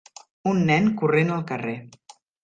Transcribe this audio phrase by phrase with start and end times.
[0.51, 1.75] un nen corrent al carrer.